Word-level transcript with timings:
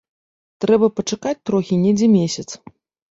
Трэба 0.63 0.87
пачакаць 0.99 1.33
трохі, 1.49 1.77
недзе 1.83 2.07
месяц. 2.17 2.47